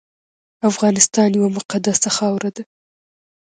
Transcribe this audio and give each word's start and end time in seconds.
افغانستان 0.69 1.29
یوه 1.37 1.49
مقدسه 1.57 2.09
خاوره 2.17 2.49
ده 2.55 2.63